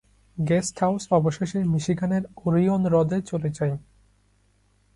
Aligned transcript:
Guest 0.37 0.75
house 0.79 1.03
অবশেষে 1.11 1.59
মিশিগানের 1.63 2.23
Orion 2.45 2.81
হ্রদে 2.85 3.17
চলে 3.21 3.49
যায়। 3.49 3.75